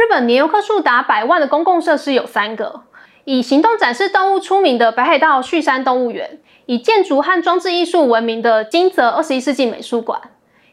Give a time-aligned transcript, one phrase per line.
[0.00, 2.84] 日本年游客数达百万的公共设施有三个，
[3.24, 10.18] 以行动展示动物出名的北海道旭山动物园，以建筑和装置艺术闻名的金泽二十一世纪美术馆，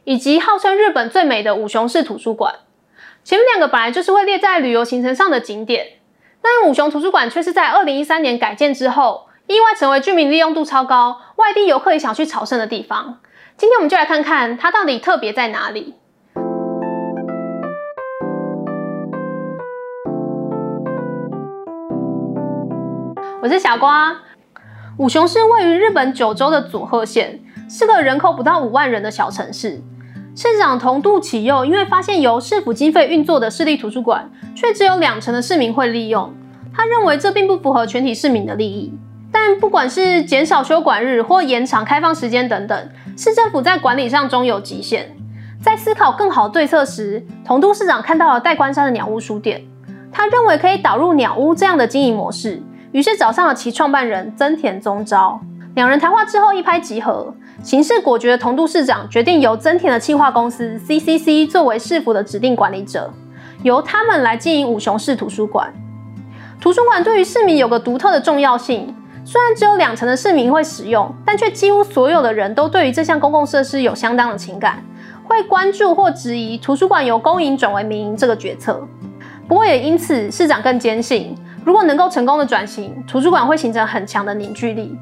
[0.05, 2.55] 以及号称日本最美的五雄市图书馆。
[3.25, 5.85] 前面两个本来就是会列在旅游行程上的景点，
[6.41, 13.19] 但五雄图书馆却是在二零一三年改建之后，意外成为居民利用度超高、外地游客也想去朝圣的地方。
[13.57, 15.95] 今天我们就来看看它到底特别在哪里。
[23.47, 24.13] 我是小瓜。
[24.97, 27.39] 五雄市位于日本九州的佐贺县，
[27.69, 29.81] 是个人口不到五万人的小城市。
[30.35, 36.33] 市长同渡启佑因为发现由市府经费运作的市立图书馆，却只有两成的市民会利用，
[36.75, 38.93] 他认为这并不符合全体市民的利益。
[39.31, 45.15] 但不管是减少休馆日或延长开放时间等等，市政府在管理上终有极限。
[45.63, 49.63] 在思考更好对策时，同都市长看到了代官山的鸟屋书店，
[50.11, 52.61] 他认为可以导入鸟屋这样的经营模式。
[52.91, 55.39] 于是找上了其创办人增田宗昭，
[55.75, 57.33] 两人谈话之后一拍即合。
[57.63, 63.11] 行事果决的同都市长决定由增田的企划公司 CCC 作为市府的指定管理者，
[63.63, 65.73] 由他们来经营五雄市图书馆。
[66.61, 74.83] 图书馆对于市民有个独特的重要性，虽然只有两成的市民会使用，但却几乎所有的人都对于这项公共设施有相当的情感，
[75.23, 78.87] 会关注或质疑图书馆由公营转为民营这个决策。
[79.47, 81.35] 不过也因此，市长更坚信。
[81.67, 84.97] 如果能够成功的转型，图书馆会形成很强的凝聚力。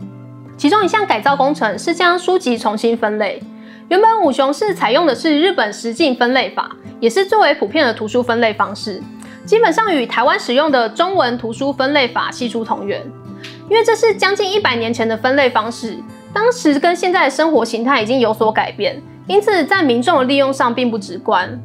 [0.57, 3.39] 其中一项改造工程是将书籍重新分类。
[3.87, 8.99] 原本五雄市采用的是日本实境分类法，也是最为普遍的图书分类方式，
[9.45, 12.99] 基本上与台湾使用的中文图书分类法系出同源。
[13.69, 15.95] 因为这是将近一百年前的分类方式，
[16.33, 21.61] 当时跟现在的生活形态已经有所改变，因此在民众的利用上并不直观。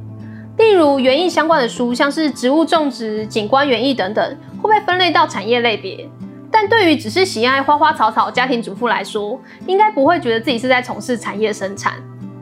[0.61, 4.37] 例如园艺相关的书，像是植物种植、景观园艺等等。
[4.63, 6.07] 会被分类到产业类别，
[6.51, 11.95] 但对于只是喜爱花花草草家庭主妇来说，应该不会觉得自己是在从事产业生产。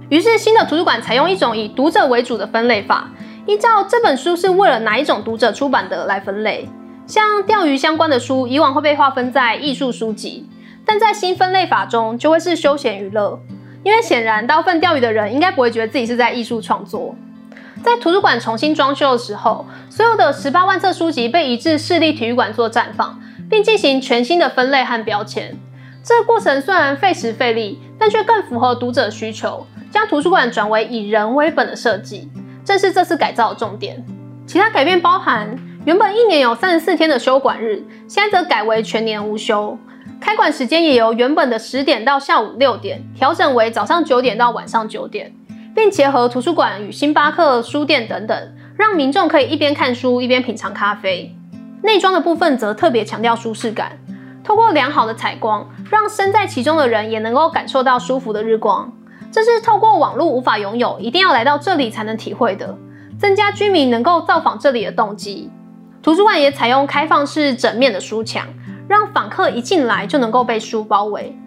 [0.08, 3.08] 于是，新的图书馆采用一种以读者为主的分类法，
[3.46, 6.68] 依照这本书是为了哪一种读者出版的来分类。
[7.06, 10.48] 像钓鱼相关的书，以往会被划分在艺术书籍，
[10.84, 13.38] 但在新分类法中就会是休闲娱乐，
[13.84, 17.14] 因为显然大部分钓鱼的人应该不会觉得自己是在艺术创作。
[17.82, 23.18] 在图书馆重新装修的时候，所有的十八万册书籍被移至市立体育馆做绽放，
[23.48, 25.56] 并进行全新的分类和标签。
[26.02, 32.30] 这个过程虽然费时费力，但却更符合读者需求，将图书馆转为以人为本的设计，
[32.64, 34.04] 正是这次改造的重点。
[34.46, 35.48] 其他改变包含，
[35.84, 39.78] 原本一年有三十四天的休馆日，现在则改为全年无休。
[40.20, 45.32] 开馆时间也由原本的十点到下午六点，调整为早上九点到晚上九点。
[45.78, 51.32] 并结合图书馆与星巴克书店等等，让民众可以一边看书一边品尝咖啡。
[51.84, 53.92] 内装的部分则特别强调舒适感，
[54.42, 58.92] 透过良好的采光，让身在其中的人也能够感受到舒服的日光。
[59.30, 62.76] 这是透过网络无法拥有，一定要来到这里才能体会的，
[63.16, 65.48] 增加居民能够造访这里的动机。
[66.02, 68.44] 图书馆也采用开放式整面的书墙，
[68.88, 71.38] 让访客一进来就能够被书包围。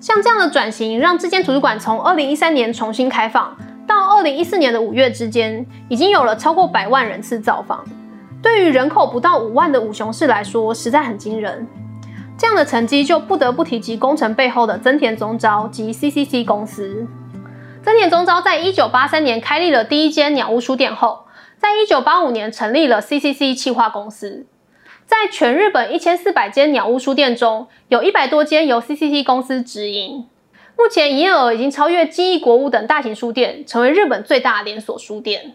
[0.00, 3.56] 像这样的转型，让这间图书馆从二零一三年重新开放。
[3.86, 7.84] 到二零一四年的五月之间，已经有了超过百万人次造访。
[8.42, 11.66] 对于人口不到五万的五雄市来说，实在很惊人。
[12.38, 17.06] 这样的成绩就不得不提及工程背后的增田宗昭及 CCC 公司。
[17.82, 21.24] 增田宗昭在一九八三年开立了第一间鸟屋书店后，
[21.56, 24.46] 在一九八五年成立了 CCC 企划公司。
[25.06, 30.26] 在全日本一千四百间鸟屋书店中，有一百多间由 CCC 公司直营。
[30.78, 35.54] 目前营业额已经超越记忆国屋等大型书店，成为日本最大连锁书店。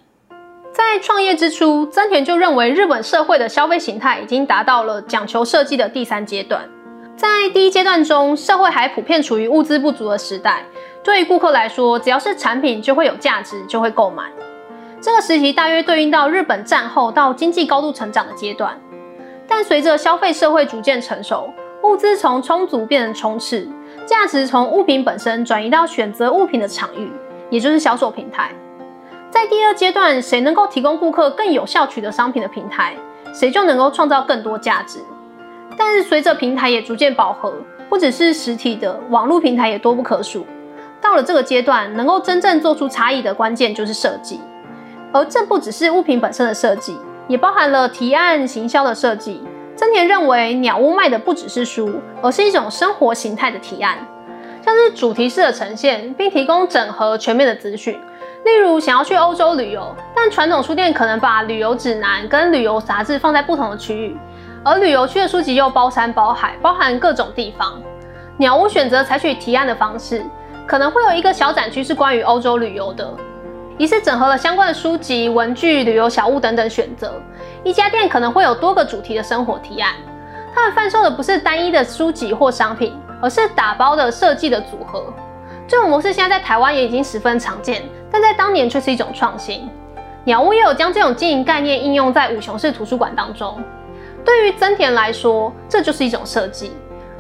[0.74, 6.68] 在创业之初，增田就认为日本社会的消费形态已经达到了讲求设计的第三阶段。
[7.16, 10.66] 在第一阶段中，社会还普遍处于物资不足的时代，
[11.04, 14.24] 对于顾客来说，只要是产品就会有价值，就会购买。
[15.00, 18.76] 这个时期大约对应到日本战后到经济高度成长的阶段。
[19.47, 21.53] 但随着消费社会逐渐成熟，
[21.84, 23.67] 物资从充足变成充斥。
[24.06, 27.12] 价值从物品本身转移到选择物品的场域，
[27.50, 28.52] 也就是销售平台。
[29.30, 32.96] 在第二阶段，谁能够提供顾客更有效取得商品的平台，
[33.34, 35.00] 谁就能够创造更多价值。
[35.78, 37.53] 但是随着平台也逐渐饱和，
[37.90, 40.46] 不只是实体的网络平台也多不可数。
[41.00, 44.42] 到了这个阶段，能够真正做出差异的关键就是设计，
[45.14, 49.42] 而这不只是物品本身的设计，也包含了提案、行销的设计。
[49.81, 51.91] 真田认为，鸟屋卖的不只是书，
[52.22, 53.97] 而是一种生活形态的提案，
[54.63, 57.99] 像是主题式的呈现，并提供整合全面的资讯，
[58.45, 64.16] 例如想要去欧洲旅游，但传统书店可能把旅游指南跟旅游杂志放在不同的区域，
[64.63, 67.81] 而旅游区的书籍又包山包海，包含各种地方。
[68.37, 70.23] 鸟屋选择采取提案的方式，
[70.67, 73.11] 可能会有一个小展区是关于欧洲旅游的，
[73.81, 77.19] 一次整合了相关的书籍、文具、旅游小物等等选择。
[77.63, 79.95] 一家店可能会有多个主题的生活提案，
[80.53, 85.11] 他们贩售的不是单一的书籍或商品，而是打包的设计的组合。
[85.67, 87.81] 这种模式现在在台湾也已经十分常见，
[88.11, 89.67] 但在当年却是一种创新。
[90.25, 93.59] 鸟屋也有将这种经营概念应用在五雄市图书馆当中。
[94.23, 96.72] 对于增田来说，这就是一种设计。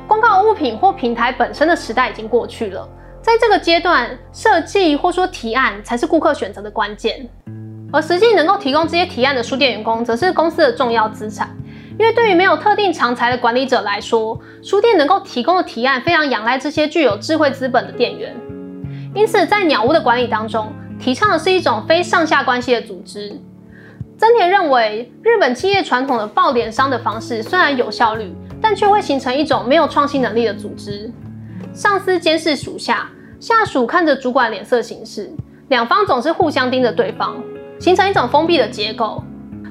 [0.07, 2.87] 公告物品或平台本身的时代已经过去了，
[3.21, 7.29] 在这个阶段，设计或说提案才是顾客选择的关键。
[7.93, 11.55] 而实际能够提供这些提案的书店员工，则是公司的重要资产。
[11.99, 18.35] 因为对于没有特定长才的管理者来说，书店能够提供的提案非常仰赖这些具有智慧资本的店员。
[19.13, 23.39] 因此，在鸟屋的管理当中，提倡的是一种非上下关系的组织。
[24.17, 28.33] 增田认为，日本企业传统的报联商的方式虽然有效率。
[28.63, 31.11] 但却会形成一种没有创新能力的组织，
[31.73, 33.09] 上司监视属下，
[33.39, 35.31] 下属看着主管脸色行事，
[35.69, 37.41] 两方总是互相盯着对方，
[37.79, 39.23] 形成一种封闭的结构。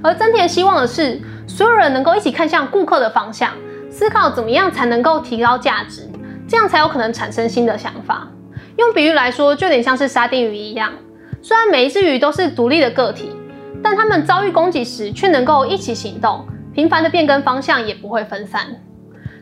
[0.02, 3.52] 而增田希望的是，所有人能够一起看向顾客的方向，
[3.90, 6.08] 思考怎么样才能够提高价值，
[6.48, 8.26] 这样才有可能产生新的想法。
[8.76, 10.90] 用比喻来说，就有点像是沙丁鱼一样，
[11.42, 13.30] 虽然每一只鱼都是独立的个体，
[13.82, 16.46] 但它们遭遇攻击时却能够一起行动。
[16.72, 18.66] 频繁的变更方向也不会分散。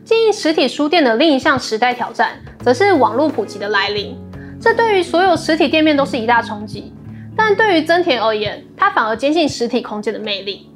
[0.08, 2.31] 经营实体书店的另一项时代挑战，
[2.62, 4.16] 则是网络普及的来临。
[4.58, 6.94] 这对于所有实体店面都是一大冲击。
[7.37, 10.66] 但对于增田而言，他反而坚信实体空间的魅力。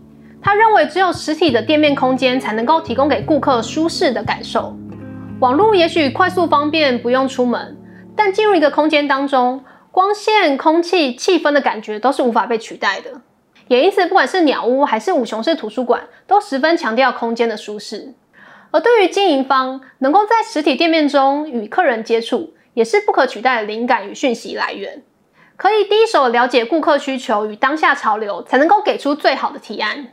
[0.42, 4.76] 他认为，只有实体的店面空间才能够提供给顾客舒适的感受。
[5.40, 7.74] 网络也许快速方便，不用出门，
[8.14, 13.10] 但进入一个空间当中，光线、空气、气氛的感觉都是无法被取代的。
[13.68, 18.12] 也因此，不管是鸟屋还是五雄市图书馆，都十分强调空间的舒适。
[18.72, 25.02] 而对于经营方，能够在实体店面中与客人接触，也是不可取代的灵感与讯息来源。
[25.56, 30.06] 可以第一手了解顾客需求与当下潮流，才能够给出最好的提案。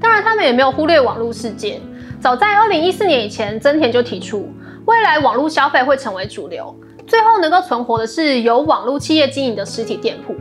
[0.00, 1.80] 当然，他们也没有忽略网络世界。
[2.20, 4.48] 早在二零一四年以前，增田就提出，
[4.86, 6.72] 未来网络消费会成为主流，
[7.08, 10.32] 最后能够存活的是由网络企业经营的实体店铺。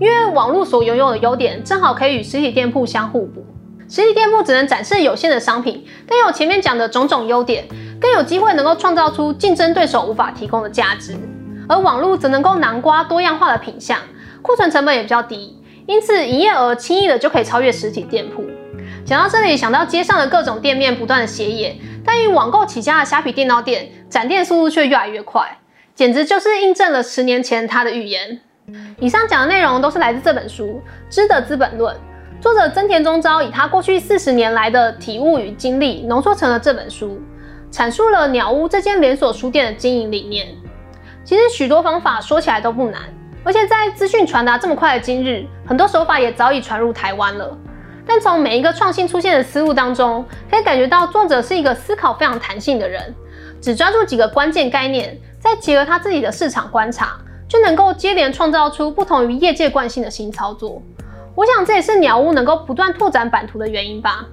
[0.00, 3.44] 因为网络所拥有的优点，正好可以与实体店铺相互补。
[3.88, 7.64] 实体店铺只能展示有限的商品，但有前面讲的种种优点，
[8.00, 11.16] 更有机会能够创造出竞争对手无法提供的价值。
[11.68, 13.98] 而网络则能够囊括多样化的品相，
[14.42, 18.44] 库存成本也比较低，因此营业额轻易的就可以超越实体店铺。
[19.04, 25.58] 讲到这里，想到街上的各种店面不断的歇业，但以网购起家的虾皮电脑店，展店速度却越来越快，
[25.94, 28.40] 简直就是印证了十年前他的预言。
[28.98, 30.82] 以上讲的内容都是来自这本书
[31.14, 31.94] 《知的资本论》，
[32.40, 37.20] 作者增田中昭以他过去四十年来的体悟与经历浓缩成了这本书，
[37.72, 40.46] 阐述了鸟屋这间连锁书店的经营理念。
[41.24, 43.00] 其实许多方法说起来都不难，
[43.42, 47.56] 而且在资讯传达这么快的今日，很多手法也早已传入台湾了。
[48.06, 53.12] 但从每一个创新出现的思路当中，可以感觉到作者是一个思考非常弹性的人，
[53.60, 57.18] 只抓住几个关键概念，再结合他自己的市场观察。
[57.48, 60.82] 就能够接连创造出不同于业界惯性的新操作。
[61.36, 64.24] 我想这也是鸟屋能够不断拓展版图的原因吧。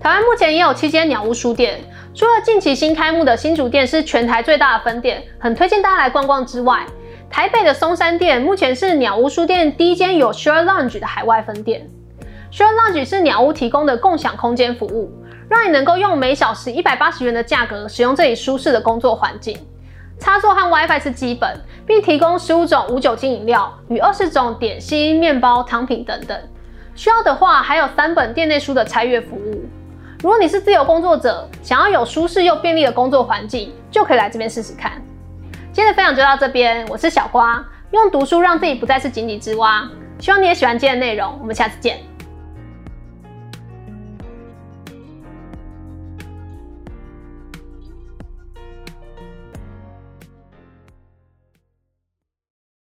[0.00, 1.80] 台湾目前也有七间鸟屋书店，
[2.12, 6.84] 除了近期新开幕的新竹店是全台最大的分店，很推荐大家来逛逛之外，
[7.30, 11.88] 台北的松山店目前是鸟屋书店第一间有 Share Lounge 的海外分店。
[12.50, 15.12] Share Lounge 是鸟屋提供的共享空间服务，
[15.48, 19.56] 让你能够用每小时一百八十元的价格使用这里舒适的工作环境。
[20.18, 26.38] 插座和 WiFi 是基本，并提供十五种无酒精饮料与二十种点心、面包、汤品等等。
[26.94, 29.64] 需要的话，还有三本店内书的拆阅服务。
[30.20, 35.00] 如果你是自由工作者，想要有舒适又便利的工作环境，就可以来这边试试看。
[35.72, 39.88] 今天的分享就到这边，我是小瓜，用读书让自己不再是井底之蛙。
[40.18, 42.07] 希望你也喜欢今天的内容，我们下次见。